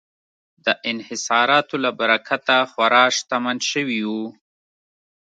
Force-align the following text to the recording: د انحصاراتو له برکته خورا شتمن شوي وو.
د 0.65 0.67
انحصاراتو 0.91 1.75
له 1.83 1.91
برکته 1.99 2.55
خورا 2.71 3.05
شتمن 3.17 3.57
شوي 3.71 4.01
وو. 4.09 4.25